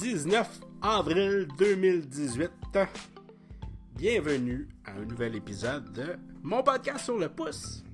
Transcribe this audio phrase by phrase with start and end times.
[0.00, 2.50] 19 avril 2018.
[3.96, 7.84] Bienvenue à un nouvel épisode de mon podcast sur le pouce.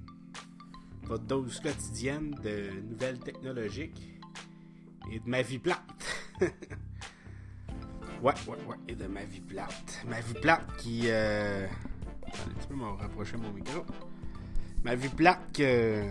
[1.03, 4.21] Votre dose quotidienne de nouvelles technologiques
[5.11, 5.81] et de ma vie plate.
[6.41, 6.49] ouais,
[8.23, 10.05] ouais, ouais, et de ma vie plate.
[10.07, 11.07] Ma vie plate qui.
[11.07, 11.67] Euh...
[11.67, 13.85] Un petit peu me rapprocher mon micro.
[14.85, 16.05] Ma vie plate que.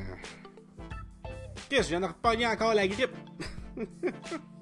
[1.70, 3.16] Qu'est-ce, je viens de repogner encore la grippe.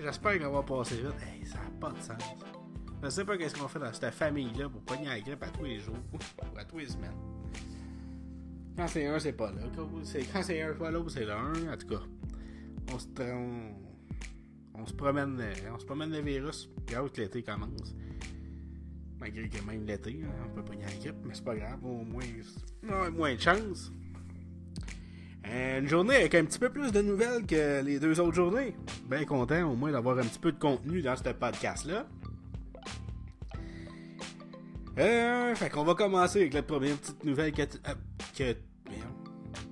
[0.00, 1.14] J'espère qu'on va passer vite.
[1.22, 2.16] Hey, ça n'a pas de sens.
[3.02, 5.64] Je sais pas qu'est-ce qu'on fait dans cette famille-là pour pogner la grippe à tous
[5.64, 7.10] les jours ou à tous les semaines.
[8.76, 9.62] Quand c'est un, c'est pas là.
[9.74, 11.52] Quand c'est un, fois l'autre, c'est l'un.
[11.70, 12.02] En tout cas,
[12.92, 13.74] on se, on,
[14.74, 15.42] on se promène,
[15.74, 16.70] on se promène le virus.
[16.86, 17.94] Regarde que l'été commence.
[19.20, 21.84] Malgré que même l'été, hein, on peut pogner la grippe, mais c'est pas grave.
[21.84, 22.24] Au moins,
[22.84, 23.92] on a moins de chance.
[25.46, 28.74] Euh, une journée avec un petit peu plus de nouvelles que les deux autres journées.
[29.06, 32.06] Bien content au moins d'avoir un petit peu de contenu dans ce podcast-là.
[34.98, 37.62] Euh, fait qu'on va commencer avec la première petite nouvelle que...
[37.62, 37.94] Euh,
[38.36, 38.56] que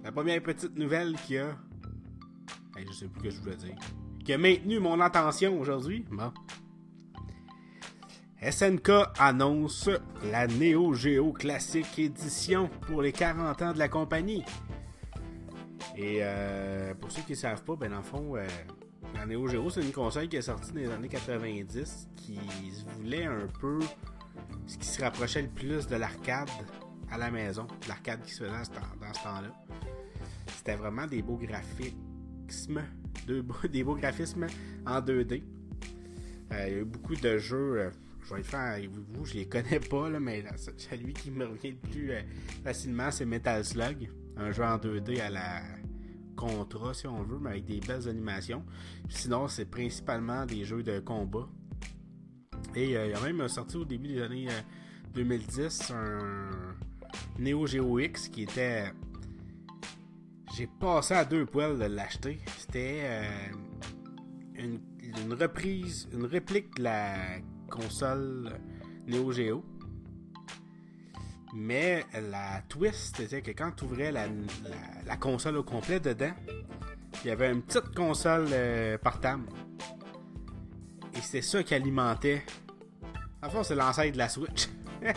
[0.03, 1.57] la première petite nouvelle qui a...
[2.77, 3.77] je sais plus que je voulais dire.
[4.25, 6.05] Qui a maintenu mon attention aujourd'hui.
[6.11, 6.33] Bon.
[8.43, 9.91] SNK annonce
[10.33, 14.43] la Neo Geo Classic Edition pour les 40 ans de la compagnie.
[16.01, 18.47] Et euh, pour ceux qui ne savent pas, ben dans le fond, euh,
[19.15, 22.39] la Neo Geo, c'est une console qui est sortie dans les années 90 qui
[22.97, 23.81] voulait un peu
[24.67, 26.49] ce qui se rapprochait le plus de l'arcade
[27.11, 29.55] à la maison, l'arcade qui se faisait dans ce temps-là.
[30.57, 32.83] C'était vraiment des beaux graphismes,
[33.71, 34.47] des beaux graphismes
[34.87, 35.43] en 2D.
[36.53, 37.91] Euh, il y a eu beaucoup de jeux.
[38.23, 40.45] je vais le faire avec vous, je les connais pas, là, mais
[40.79, 42.13] celui qui me revient le plus
[42.65, 44.11] facilement, c'est Metal Slug.
[44.39, 45.61] Un jeu en 2D à la
[46.41, 48.65] contrat, si on veut, mais avec des belles animations.
[49.09, 51.49] Sinon, c'est principalement des jeux de combat.
[52.75, 54.49] Et euh, il y a même sorti au début des années
[55.15, 56.21] 2010 euh,
[57.39, 58.93] un Neo Geo X qui était.
[60.57, 62.41] J'ai passé à deux poils de l'acheter.
[62.59, 63.53] C'était euh,
[64.55, 68.59] une, une, reprise, une réplique de la console
[69.07, 69.65] Neo Geo.
[71.53, 76.33] Mais la twist, c'était que quand tu ouvrais la, console au complet dedans,
[77.25, 79.45] il y avait une petite console euh, portable.
[81.15, 82.43] Et c'est ça qui alimentait.
[83.43, 84.69] En fait, c'est l'ancêtre de la Switch.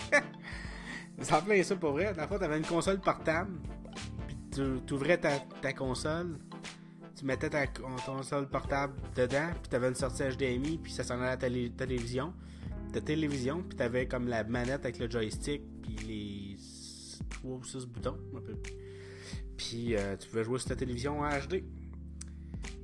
[1.21, 2.13] ça plein ça pour vrai.
[2.13, 3.51] Dans le fond, tu avais une console portable.
[4.27, 4.37] Puis
[4.85, 6.39] tu ouvrais ta, console.
[7.15, 9.49] Tu mettais ta console portable dedans.
[9.61, 10.79] Puis tu avais une sortie HDMI.
[10.79, 12.33] Puis ça s'en allait à la télévision
[12.93, 16.57] de télévision, puis t'avais comme la manette avec le joystick, puis les
[17.29, 18.55] 3 ou 6 boutons, un peu.
[19.57, 21.63] Puis euh, tu pouvais jouer sur ta télévision en HD.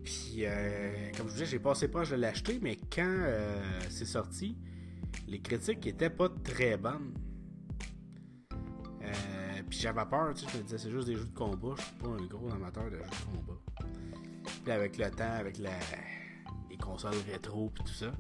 [0.04, 3.62] Puis, euh, comme je vous disais, j'ai passé pas, je l'ai acheté, mais quand euh,
[3.90, 4.58] c'est sorti,
[5.28, 7.14] les critiques étaient pas très bonnes.
[9.70, 11.84] puis j'avais peur, tu sais, je me disais, c'est juste des jeux de combat, je
[11.84, 13.62] suis pas un gros amateur de jeux de combat.
[14.64, 18.12] Puis avec le temps, avec les consoles rétro, puis tout ça,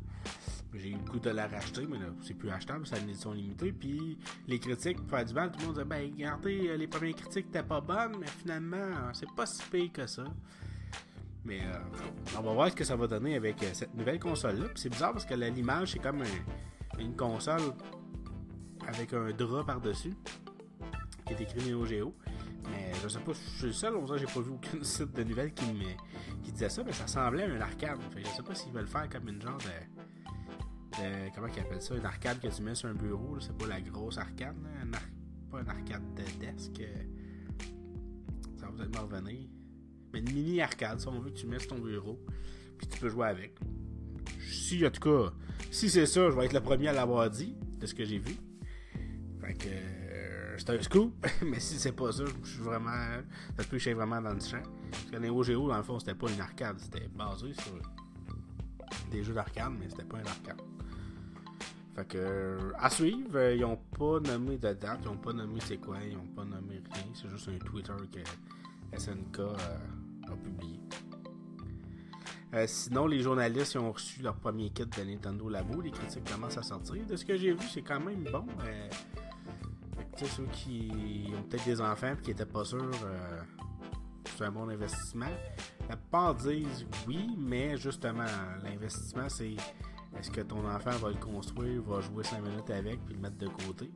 [0.74, 3.34] j'ai eu le goût de la racheter, mais là, c'est plus achetable, c'est une édition
[3.34, 3.72] limitée.
[3.72, 6.88] Puis les critiques, pour faire du mal, tout le monde disait Ben, regardez, euh, les
[6.88, 10.26] premières critiques étaient pas bonnes, mais finalement, c'est pas si pire que ça.
[11.46, 14.66] Mais euh, on va voir ce que ça va donner avec euh, cette nouvelle console-là.
[14.66, 16.24] Puis c'est bizarre parce que l'image, c'est comme
[17.00, 17.62] une console
[18.88, 20.14] avec un drap par-dessus
[21.26, 22.14] qui est écrit Neo Geo.
[22.70, 25.24] Mais je sais pas, je suis le seul, on j'ai pas vu aucun site de
[25.24, 25.86] nouvelles qui, me,
[26.44, 27.98] qui disait ça, mais ça semblait un arcade.
[28.12, 29.99] Fait, je sais pas s'ils veulent faire comme une genre de
[31.36, 33.82] comment ils appellent ça, une arcade que tu mets sur un bureau, c'est pas la
[33.82, 34.56] grosse arcade,
[35.52, 36.80] pas une arcade de desk.
[36.80, 37.04] Euh,
[38.58, 39.48] ça va peut-être m'en revenir.
[40.14, 42.20] Mais une mini arcade, si on veut que tu mets sur ton bureau,
[42.78, 43.58] puis tu peux jouer avec.
[44.40, 45.34] Si, en tout cas,
[45.72, 48.20] si c'est ça, je vais être le premier à l'avoir dit, de ce que j'ai
[48.20, 48.36] vu.
[49.42, 53.22] Fait que euh, c'est un scoop, mais si c'est pas ça, je suis vraiment.
[53.58, 54.62] Ça se peut vraiment dans le champ.
[54.92, 57.80] Parce que Neo Geo, dans le fond, c'était pas une arcade, c'était basé sur
[59.12, 60.62] des jeux d'arcade, mais c'était pas une arcade.
[61.96, 65.60] Fait que, à suivre, euh, ils n'ont pas nommé de date, ils n'ont pas nommé
[65.66, 67.04] c'est quoi, ils n'ont pas nommé rien.
[67.14, 69.56] C'est juste un Twitter que SNK euh,
[70.28, 70.80] a publié.
[72.54, 75.82] Euh, sinon, les journalistes ont reçu leur premier kit de Nintendo Labo.
[75.82, 77.06] Les critiques commencent à sortir.
[77.06, 78.46] De ce que j'ai vu, c'est quand même bon.
[78.64, 78.90] Euh,
[80.18, 82.92] ceux qui ont peut-être des enfants et qui n'étaient pas sûrs,
[84.38, 85.28] c'est un bon investissement.
[85.90, 88.24] La plupart disent oui, mais justement,
[88.64, 89.56] l'investissement, c'est
[90.18, 93.38] est-ce que ton enfant va le construire, va jouer 5 minutes avec, puis le mettre
[93.38, 93.92] de côté?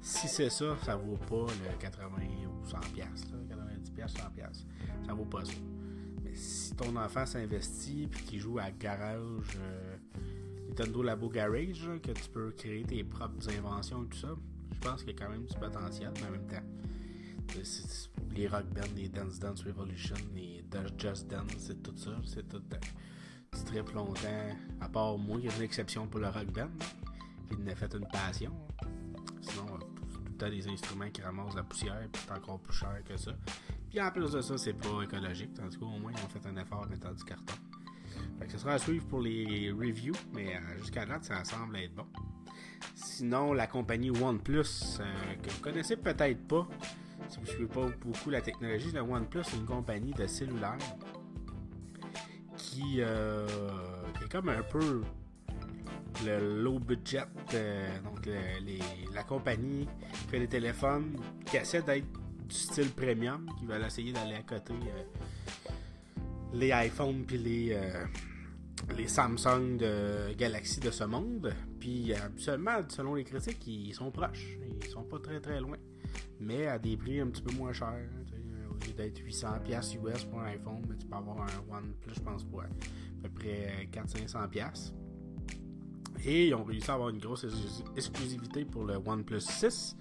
[0.00, 2.08] Si c'est ça, ça vaut pas le 80
[2.46, 4.66] ou 100 pièces, 90 pièces, 100 pièces.
[5.06, 5.52] Ça vaut pas ça.
[6.24, 9.58] Mais si ton enfant s'investit puis qu'il joue à garage,
[10.68, 14.34] Nintendo Labo Garage, que tu peux créer tes propres inventions et tout ça,
[14.72, 16.64] je pense qu'il y a quand même du potentiel, mais en même temps,
[18.34, 20.64] les Rock Band, les Dance Dance Revolution, les
[20.98, 22.62] Just Dance, c'est tout ça, c'est tout.
[23.52, 26.70] tu tripes longtemps, à part moi, il y a une exception pour le Rock Band,
[27.48, 28.52] qui en a fait une passion.
[29.40, 33.16] Sinon, tout le des instruments qui ramassent la poussière, puis c'est encore plus cher que
[33.16, 33.32] ça.
[33.90, 36.56] Puis en plus de ça, c'est pas écologique, tandis qu'au moins, ils ont fait un
[36.56, 37.54] effort en mettant du carton.
[38.38, 41.76] Fait que ce sera à suivre pour les reviews, mais euh, jusqu'à date, ça semble
[41.76, 42.06] être bon.
[42.94, 44.64] Sinon, la compagnie OnePlus,
[45.00, 46.66] euh, que vous connaissez peut-être pas,
[47.32, 50.76] si vous ne suivez pas beaucoup la technologie, la OnePlus est une compagnie de cellulaire
[52.58, 53.46] qui, euh,
[54.18, 55.02] qui est comme un peu
[56.26, 57.24] le low budget,
[57.54, 58.28] euh, donc
[59.14, 62.06] la compagnie qui fait des téléphones qui essaie d'être
[62.46, 65.70] du style premium, qui veulent essayer d'aller à côté euh,
[66.52, 67.80] les iPhones puis les,
[68.94, 71.54] les Samsung de Galaxy de ce monde.
[71.80, 74.58] Puis habituellement, selon les critiques, ils sont proches.
[74.82, 75.78] Ils sont pas très très loin.
[76.40, 78.08] Mais à des prix un petit peu moins chers.
[78.70, 82.44] Au lieu d'être 800$ US pour un iPhone, tu peux avoir un OnePlus, je pense,
[82.44, 82.66] pour à
[83.22, 84.92] peu près 400-500$.
[86.24, 87.46] Et ils ont réussi à avoir une grosse
[87.96, 89.96] exclusivité pour le OnePlus 6.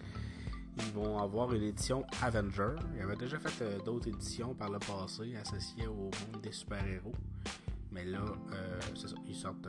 [0.77, 2.75] Ils vont avoir une édition Avenger.
[2.95, 7.13] Ils avaient déjà fait euh, d'autres éditions par le passé associées au monde des super-héros.
[7.91, 8.23] Mais là,
[8.53, 8.79] euh,
[9.27, 9.67] ils sortent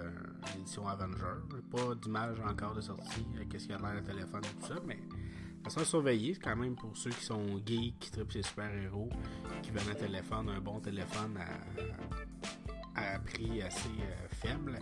[0.55, 1.41] une édition Avenger.
[1.71, 4.69] Pas d'image encore de sortie, euh, qu'est-ce qu'il y a dans le téléphone et tout
[4.69, 5.00] ça, mais
[5.64, 9.11] ça sera surveillé quand même pour ceux qui sont geeks, qui trippent ces super-héros,
[9.62, 11.38] qui veulent un téléphone, un bon téléphone
[12.97, 13.91] à, à prix assez
[14.29, 14.79] faible.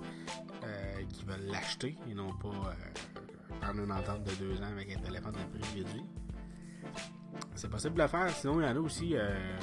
[0.62, 4.94] Euh, qui veulent l'acheter et non pas euh, prendre une entente de deux ans avec
[4.94, 6.05] un téléphone à prix réduit.
[7.55, 8.29] C'est possible de le faire.
[8.29, 9.59] Sinon, il y en a aussi euh,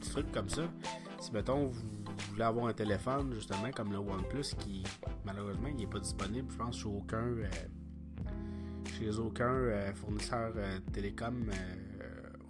[0.00, 0.62] des trucs comme ça.
[1.20, 1.86] Si, mettons, vous,
[2.30, 4.82] voulez avoir un téléphone, justement, comme le OnePlus, qui,
[5.24, 7.36] malheureusement, n'est pas disponible, je pense, chez aucun,
[9.08, 10.52] aucun fournisseur
[10.92, 11.50] télécom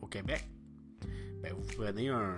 [0.02, 0.48] au Québec,
[1.42, 2.36] ben, vous prenez un,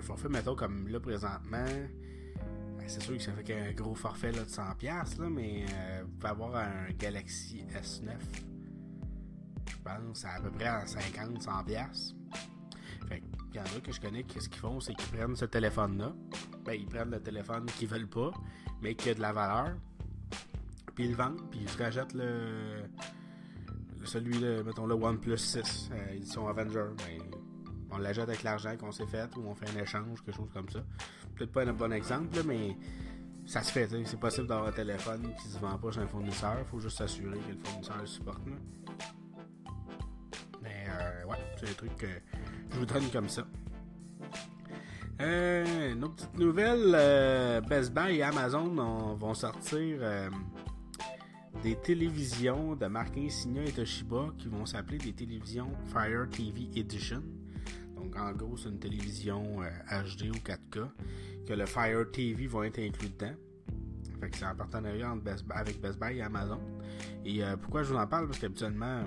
[0.00, 1.66] forfait, mettons, comme là, présentement,
[2.88, 6.12] c'est sûr que ça fait qu'un gros forfait là, de 100$, là, mais euh, vous
[6.12, 8.12] pouvez avoir un Galaxy S9.
[9.70, 12.14] Je pense à, peu près à 50-100$.
[13.08, 15.44] Fait il y en a que je connais, qu'est-ce qu'ils font, c'est qu'ils prennent ce
[15.44, 16.14] téléphone-là.
[16.64, 18.30] Ben, ils prennent le téléphone qu'ils veulent pas,
[18.82, 19.76] mais qui a de la valeur.
[20.98, 22.82] Puis ils le vendent, puis ils se rachètent le.
[24.02, 26.86] celui, de, mettons, le OnePlus 6, euh, édition Avenger.
[26.96, 27.22] Ben,
[27.92, 30.68] on l'achète avec l'argent qu'on s'est fait ou on fait un échange, quelque chose comme
[30.68, 30.80] ça.
[31.36, 32.76] Peut-être pas un bon exemple, mais
[33.46, 33.88] ça se fait.
[34.06, 36.66] C'est possible d'avoir un téléphone qui se vend pas chez un fournisseur.
[36.66, 38.42] Faut juste s'assurer que le fournisseur le supporte.
[40.60, 42.08] Mais euh, ouais, c'est des trucs que
[42.72, 43.46] je vous donne comme ça.
[45.20, 50.30] Euh, une autre petite nouvelle, euh, Best Buy et Amazon vont sortir euh,
[51.62, 57.22] des télévisions de marque Insignia et Toshiba qui vont s'appeler des télévisions Fire TV Edition.
[57.96, 59.42] Donc, en gros, c'est une télévision
[59.90, 60.88] HD euh, ou 4K
[61.46, 63.34] que le Fire TV va être inclus dedans.
[64.20, 65.14] Fait que c'est un partenariat
[65.50, 66.60] avec Best Buy et Amazon.
[67.24, 68.26] Et euh, pourquoi je vous en parle?
[68.26, 69.02] Parce qu'habituellement,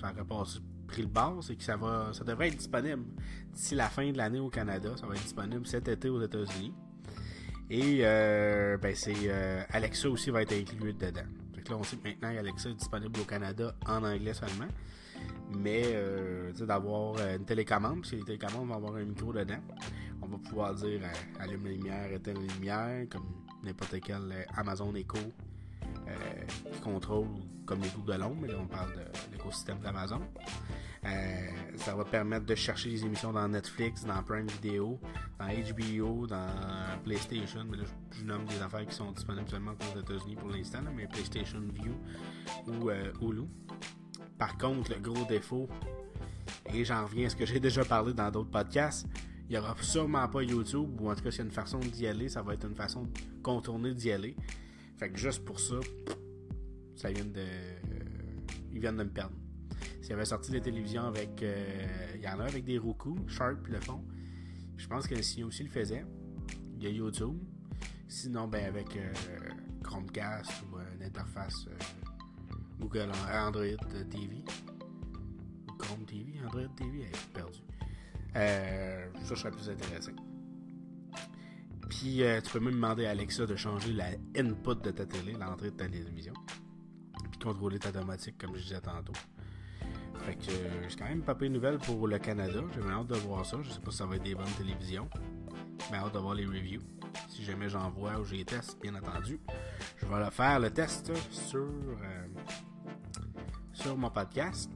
[0.00, 0.44] ça aurait pas
[0.86, 3.04] pris le bord, c'est que ça va ça devrait être disponible
[3.52, 4.90] d'ici la fin de l'année au Canada.
[4.96, 6.72] Ça va être disponible cet été aux États-Unis.
[7.70, 9.30] Et euh, ben c'est
[9.70, 11.22] Alexa aussi va être inclus dedans.
[11.68, 14.68] Là, on sait que maintenant Alexa est disponible au Canada en anglais seulement
[15.50, 19.60] mais euh, d'avoir euh, une télécommande, parce que les télécommandes vont avoir un micro dedans.
[20.22, 23.26] On va pouvoir dire euh, allume la lumière, éteins la lumière, comme
[23.62, 25.18] n'importe quel Amazon Echo
[26.72, 27.28] qui contrôle
[27.64, 30.20] comme les de l'ombre, mais là on parle de l'écosystème d'Amazon.
[31.76, 34.98] Ça va permettre de chercher les émissions dans Netflix, dans Prime Video,
[35.38, 36.48] dans HBO, dans
[37.04, 37.64] PlayStation.
[37.70, 41.06] Mais là, je, nomme des affaires qui sont disponibles seulement aux États-Unis pour l'instant, mais
[41.06, 41.94] PlayStation View
[42.66, 43.46] ou Hulu.
[44.38, 45.68] Par contre, le gros défaut,
[46.72, 49.06] et j'en reviens à ce que j'ai déjà parlé dans d'autres podcasts,
[49.48, 51.78] il n'y aura sûrement pas YouTube, ou en tout cas, s'il y a une façon
[51.78, 53.06] d'y aller, ça va être une façon
[53.42, 54.36] contournée d'y aller.
[54.96, 55.76] Fait que juste pour ça,
[56.96, 57.44] ça vient de.
[58.72, 59.36] ils viennent de me perdre.
[60.02, 61.42] S'il avait sorti des télévisions avec.
[61.42, 64.04] Euh, il y en a avec des Roku, Sharp le fond.
[64.76, 66.04] Je pense que le aussi le faisait.
[66.76, 67.38] Il y a YouTube.
[68.08, 69.12] Sinon, ben avec euh,
[69.82, 73.76] Chromecast ou une interface euh, Google Android
[74.10, 74.44] TV.
[75.78, 77.60] Chrome TV, Android TV, elle est perdue.
[78.36, 80.12] Euh, ça serait plus intéressant.
[81.88, 85.32] Puis euh, tu peux même demander à Alexa de changer la input de ta télé,
[85.32, 86.34] l'entrée de ta télévision.
[87.30, 89.12] Puis contrôler ta domotique comme je disais tantôt.
[90.24, 92.60] Fait que euh, c'est quand même pas peu nouvelle pour le Canada.
[92.74, 93.58] J'ai hâte de voir ça.
[93.62, 95.08] Je sais pas si ça va être des bonnes télévisions.
[95.90, 96.80] Mais hâte de voir les reviews.
[97.28, 99.40] Si jamais j'en vois ou j'ai teste, bien entendu,
[99.96, 102.26] je vais le faire le test sur, euh,
[103.72, 104.70] sur mon podcast.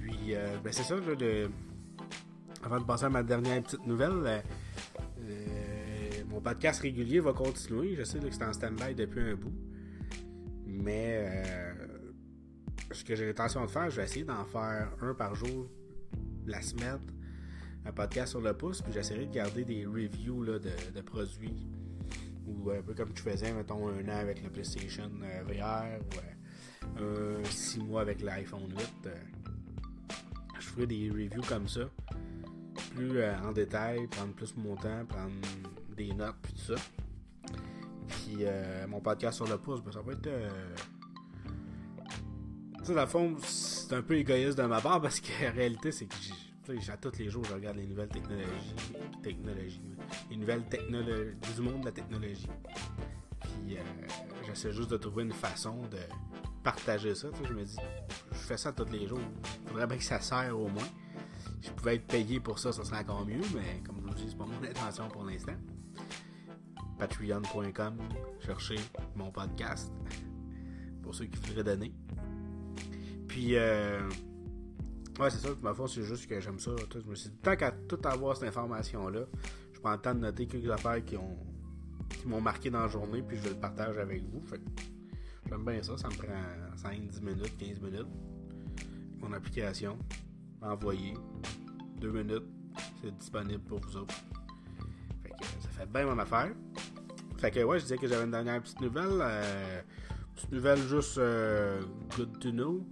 [0.00, 1.50] Puis, euh, ben c'est ça, de,
[2.62, 4.42] avant de passer à ma dernière petite nouvelle,
[5.20, 7.94] euh, mon podcast régulier va continuer.
[7.96, 9.52] Je sais que c'est en stand-by depuis un bout.
[10.66, 11.73] Mais
[12.92, 15.68] ce que j'ai l'intention de faire, je vais essayer d'en faire un par jour
[16.46, 17.00] la semaine
[17.86, 21.66] un podcast sur le pouce, puis j'essaierai de garder des reviews de, produits.
[22.46, 27.00] Ou un peu comme tu faisais, mettons, un an avec le PlayStation euh, VR, ou
[27.00, 28.90] euh, un six mois avec l'iPhone 8.
[29.06, 29.14] Euh,
[30.58, 31.82] je ferai des reviews comme ça,
[32.94, 35.32] plus en détail, prendre plus mon temps, prendre
[35.96, 36.82] des notes, puis tout ça.
[38.08, 38.44] Puis
[38.88, 40.28] mon podcast sur le pouce, ben, ça va être.
[42.84, 45.90] Tu sais, dans le fond, c'est un peu égoïste de ma part parce qu'en réalité,
[45.90, 48.74] c'est que à tous les jours, je regarde les nouvelles technologies,
[49.22, 49.80] technologies
[50.28, 52.46] les nouvelles technologies du monde de la technologie.
[53.40, 53.80] Puis euh,
[54.46, 55.96] j'essaie juste de trouver une façon de
[56.62, 57.28] partager ça.
[57.42, 57.78] Je me dis,
[58.32, 59.18] je fais ça tous les jours.
[59.62, 60.88] Il faudrait bien que ça sert au moins.
[61.62, 64.26] Je pouvais être payé pour ça, ça serait encore mieux, mais comme je vous dis,
[64.28, 65.56] c'est pas mon intention pour l'instant.
[66.98, 67.96] Patreon.com,
[68.44, 68.76] cherchez
[69.16, 69.90] mon podcast
[71.02, 71.94] pour ceux qui voudraient donner.
[73.34, 73.98] Puis, euh,
[75.18, 75.48] Ouais, c'est ça.
[75.60, 76.70] Ma foi, c'est juste que j'aime ça.
[76.92, 79.26] Je me suis dit, tant qu'à tout avoir cette information-là,
[79.72, 81.36] je prends le temps de noter quelques affaires qui ont
[82.10, 84.40] qui m'ont marqué dans la journée, puis je le partage avec vous.
[85.48, 85.96] J'aime bien ça.
[85.98, 88.06] Ça me prend 5, 10 minutes, 15 minutes.
[89.18, 89.98] Mon application,
[90.62, 91.14] envoyer.
[92.00, 92.46] 2 minutes,
[93.02, 94.14] c'est disponible pour vous autres.
[95.24, 96.52] Fait que ça fait bien mon affaire.
[97.38, 99.18] Fait que ouais, je disais que j'avais une dernière petite nouvelle.
[99.20, 99.80] Euh,
[100.36, 101.80] petite nouvelle juste euh,
[102.16, 102.86] good to know.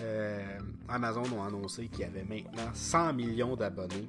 [0.00, 0.58] Euh,
[0.88, 4.08] Amazon ont annoncé qu'il y avait maintenant 100 millions d'abonnés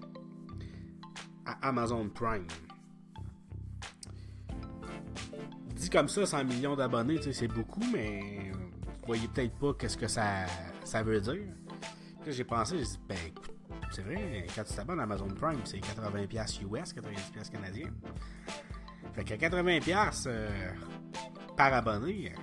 [1.45, 2.47] à Amazon Prime.
[5.75, 10.07] Dit comme ça, 100 millions d'abonnés, c'est beaucoup, mais vous voyez peut-être pas qu'est-ce que
[10.07, 10.45] ça,
[11.03, 11.41] veut dire.
[12.25, 13.17] j'ai pensé, j'ai dit, ben
[13.91, 17.91] c'est vrai, quand tu t'abonnes à Amazon Prime, c'est 80$ US, 90$ canadiens.
[19.13, 20.49] Fait que 80$ euh,
[21.55, 22.33] par abonné,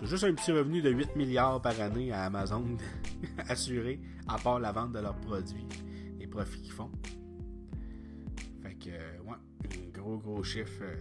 [0.00, 2.64] c'est juste un petit revenu de 8 milliards par année à Amazon
[3.48, 5.66] assuré, à part la vente de leurs produits,
[6.18, 6.90] les profits qu'ils font.
[8.62, 10.96] Fait que, ouais, un gros, gros chiffre euh,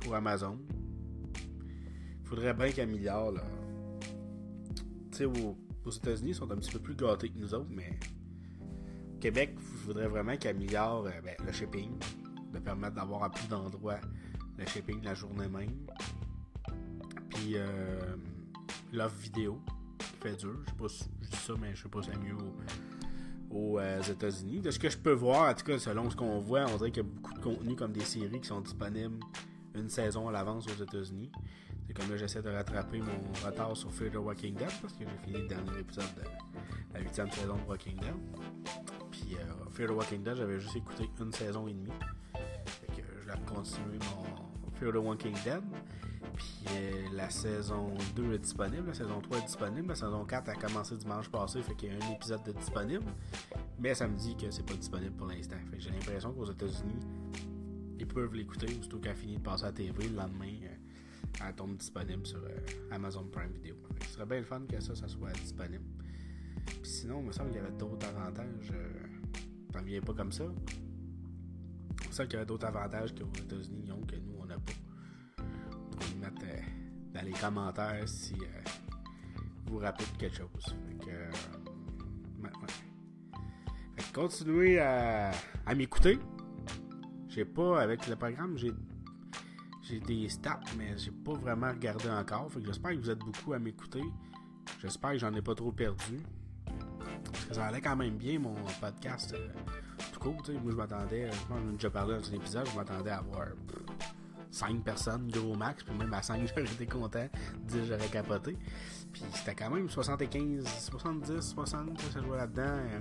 [0.00, 0.58] pour Amazon.
[2.24, 3.42] Faudrait bien qu'un milliard, là.
[5.12, 7.98] Tu sais, aux, États-Unis, ils sont un petit peu plus gâtés que nous autres, mais
[9.20, 11.92] Québec, il faudrait vraiment qu'un milliard, euh, ben, le shipping,
[12.52, 14.00] de permettre d'avoir à plus d'endroits
[14.58, 15.70] le shipping la journée même
[17.42, 17.98] puis euh,
[18.92, 19.60] l'offre vidéo
[19.98, 20.56] qui fait dur.
[20.64, 22.36] Je sais pas si je dis ça, mais je sais pas si c'est mieux
[23.50, 24.60] aux, euh, États-Unis.
[24.60, 26.90] De ce que je peux voir, en tout cas, selon ce qu'on voit, on dirait
[26.92, 29.18] qu'il y a beaucoup de contenu comme des séries qui sont disponibles
[29.74, 31.32] une saison à l'avance aux États-Unis.
[31.86, 35.04] C'est comme là, j'essaie de rattraper mon retard sur Fear the Walking Dead parce que
[35.04, 38.14] j'ai fini le dernier épisode de la huitième saison de Walking Dead.
[39.10, 41.90] Puis euh, Fear the Walking Dead, j'avais juste écouté une saison et demie.
[42.66, 45.62] Fait que je vais continuer mon Fear the Walking Dead.
[46.34, 50.48] Puis euh, la saison 2 est disponible, la saison 3 est disponible, la saison 4
[50.48, 53.04] a commencé dimanche passé, fait qu'il y a un épisode de disponible.
[53.78, 55.56] Mais ça me dit que c'est pas disponible pour l'instant.
[55.70, 57.00] Fait que j'ai l'impression qu'aux États-Unis,
[57.98, 60.08] ils peuvent l'écouter aussitôt qu'elle finit de passer à la TV.
[60.08, 62.58] Le lendemain, euh, elle tombe disponible sur euh,
[62.90, 63.76] Amazon Prime Video.
[64.06, 65.84] Ce serait bien le fun que ça, ça soit disponible.
[66.66, 68.72] Puis sinon, il me semble qu'il y avait d'autres avantages.
[69.72, 70.44] T'en viens pas comme ça.
[72.02, 74.31] Il me semble qu'il y avait d'autres avantages qu'aux États-Unis que nous,
[76.44, 76.60] euh,
[77.14, 78.70] dans les commentaires si euh,
[79.66, 80.76] vous rappelez quelque chose.
[80.88, 81.30] Fait que, euh,
[84.14, 85.32] continuez à,
[85.74, 86.18] m'écouter.
[87.28, 92.50] J'ai pas, avec le programme, j'ai des stats, mais j'ai pas vraiment regardé encore.
[92.52, 94.02] Fait que j'espère que vous êtes beaucoup à m'écouter.
[94.80, 96.18] J'espère que j'en ai pas trop perdu.
[97.24, 99.34] Parce que ça allait quand même bien mon podcast.
[100.12, 102.76] tout court, moi je m'attendais, je pense que j'ai déjà parlé dans un épisode, je
[102.76, 103.46] m'attendais à avoir
[104.52, 107.26] 5 personnes, gros max, puis même à 5, j'aurais été content,
[107.64, 108.56] 10, j'aurais capoté.
[109.12, 112.62] Puis c'était quand même 75, 70, 60, ça jouait là-dedans.
[112.62, 113.00] Euh,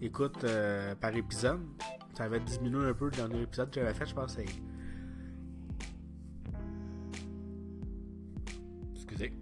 [0.00, 1.60] écoute, euh, par épisode,
[2.14, 4.36] ça avait diminué un peu le dernier épisode que j'avais fait, je pense.
[8.94, 9.32] Excusez.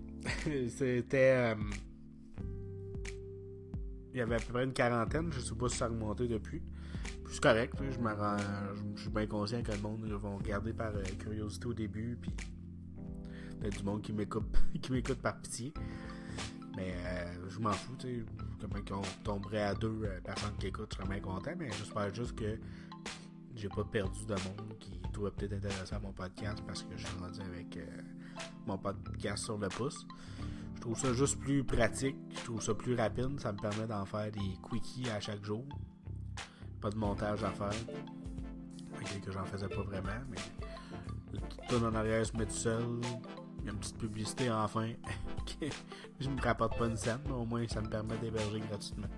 [0.68, 1.54] C'était.
[1.54, 1.54] Euh,
[4.12, 6.28] il y avait à peu près une quarantaine, je sais pas si ça a remonté
[6.28, 6.62] depuis
[7.30, 7.74] c'est correct.
[7.80, 7.90] Je,
[8.96, 12.18] je suis bien conscient que le monde va regarder par euh, curiosité au début.
[12.20, 12.32] Puis
[13.60, 15.72] peut-être du monde qui m'écoute, par pitié.
[16.76, 18.24] Mais euh, je m'en fous, tu sais.
[18.60, 21.52] Comme qu'on tomberait à deux euh, personnes qui écoutent, je serais bien content.
[21.56, 22.58] Mais j'espère juste que
[23.54, 27.06] j'ai pas perdu de monde qui pourrait peut-être intéresser à mon podcast parce que je
[27.06, 27.86] suis rendu avec euh,
[28.66, 30.06] mon podcast sur le pouce.
[30.80, 34.06] Je trouve ça juste plus pratique, je trouve ça plus rapide, ça me permet d'en
[34.06, 35.62] faire des quickies à chaque jour.
[36.80, 37.74] Pas de montage à faire.
[39.22, 42.82] que j'en faisais pas vraiment, mais tout en arrière se met tout seul.
[43.58, 44.92] Il y a une petite publicité enfin.
[46.18, 49.08] je me rapporte pas une scène, mais au moins ça me permet d'héberger gratuitement.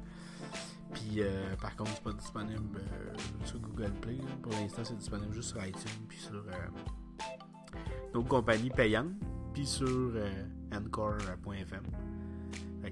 [0.93, 3.15] Puis euh, par contre, c'est pas disponible euh,
[3.45, 4.19] sur Google Play.
[4.43, 7.31] Pour l'instant, c'est disponible juste sur iTunes puis sur euh,
[8.13, 9.13] nos compagnies payantes,
[9.55, 10.13] puis sur
[10.73, 11.83] Encore.fm.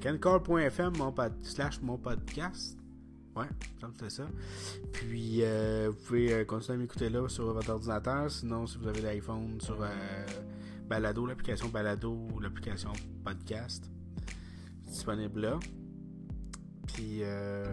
[0.06, 2.78] Encore.fm mon slash mon podcast.
[3.36, 3.46] Ouais,
[3.98, 4.26] fait ça.
[4.92, 5.42] Puis
[5.86, 8.30] vous pouvez continuer à m'écouter là sur votre ordinateur.
[8.30, 9.78] Sinon, si vous avez l'iPhone sur
[10.88, 12.92] Balado, l'application Balado ou l'application
[13.24, 13.88] Podcast,
[14.84, 15.60] disponible là.
[16.88, 17.64] Puis, euh,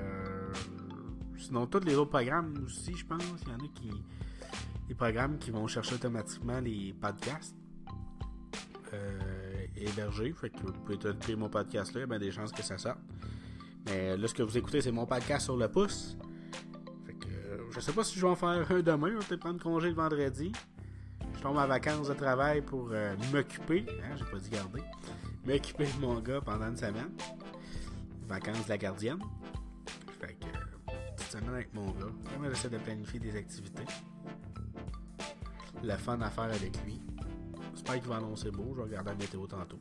[1.37, 3.23] sinon, tous les autres programmes aussi, je pense.
[3.43, 3.91] Il y en a qui.
[4.87, 7.55] Les programmes qui vont chercher automatiquement les podcasts
[8.93, 9.36] euh,
[9.81, 10.33] hébergés.
[10.33, 12.63] Fait que vous pouvez écouter mon podcast là, il y a bien des chances que
[12.63, 12.99] ça sorte.
[13.85, 16.17] Mais là, ce que vous écoutez, c'est mon podcast sur le pouce.
[17.05, 17.27] Fait que
[17.71, 19.19] je sais pas si je vais en faire un demain.
[19.21, 20.51] Je vais prendre congé le vendredi.
[21.35, 23.85] Je tombe en vacances de travail pour euh, m'occuper.
[24.03, 24.81] Hein, j'ai pas dit garder.
[25.45, 27.11] M'occuper de mon gars pendant une semaine
[28.27, 29.19] vacances de la gardienne.
[30.19, 30.45] Fait que,
[31.15, 32.49] petite semaine avec mon gars.
[32.49, 33.85] J'essaie de planifier des activités.
[35.83, 36.99] Le fun à faire avec lui.
[37.77, 38.71] J'espère qu'il va annoncer beau.
[38.71, 39.79] Je vais regarder la météo tantôt.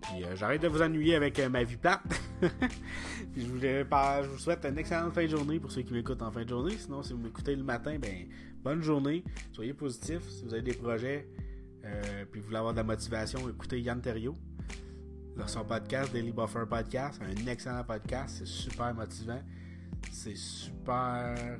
[0.00, 2.00] Puis euh, j'arrête de vous ennuyer avec euh, ma vie plate.
[2.40, 6.22] Puis je vous, je vous souhaite une excellente fin de journée pour ceux qui m'écoutent
[6.22, 6.76] en fin de journée.
[6.78, 8.28] Sinon, si vous m'écoutez le matin, ben
[8.62, 9.24] bonne journée.
[9.50, 10.22] Soyez positifs.
[10.28, 11.28] Si vous avez des projets,
[11.84, 14.36] euh, puis vous voulez avoir de la motivation, écoutez Yann Terrio
[15.46, 19.42] son podcast, Daily Buffer Podcast, un excellent podcast, c'est super motivant,
[20.10, 21.58] c'est super...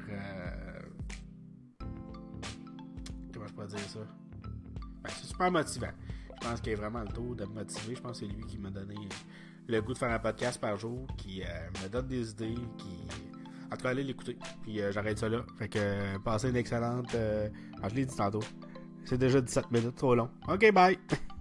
[3.35, 4.26] Comment je peux dire ça?
[5.07, 5.93] Ben, c'est super motivant.
[6.43, 7.95] Je pense qu'il est vraiment le tour de me motiver.
[7.95, 8.97] Je pense que c'est lui qui m'a donné
[9.69, 11.47] le goût de faire un podcast par jour, qui euh,
[11.83, 13.07] me donne des idées, qui...
[13.73, 14.37] En tout cas, allez l'écouter.
[14.63, 15.45] Puis euh, j'arrête ça là.
[15.59, 17.17] Fait que passez une excellente...
[17.83, 18.43] Ah, je l'ai dit tantôt.
[19.05, 20.29] C'est déjà 17 minutes, trop long.
[20.49, 20.99] Ok, bye!